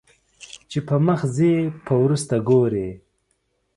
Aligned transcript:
چې 0.69 0.79
پۀ 0.87 0.95
مخ 1.05 1.21
ځې 1.35 1.53
په 1.85 1.93
وروستو 2.03 2.35
ګورې 2.49 2.89